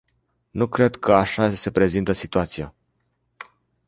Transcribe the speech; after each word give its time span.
Nu 0.51 0.67
cred 0.67 0.95
că 0.95 1.13
așa 1.13 1.49
se 1.53 1.71
prezintă 1.71 2.11
situația. 2.11 2.73